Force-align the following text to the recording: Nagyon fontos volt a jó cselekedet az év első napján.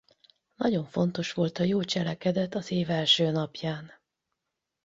Nagyon 0.55 0.85
fontos 0.85 1.33
volt 1.33 1.57
a 1.57 1.63
jó 1.63 1.83
cselekedet 1.83 2.55
az 2.55 2.71
év 2.71 2.89
első 2.89 3.29
napján. 3.31 3.91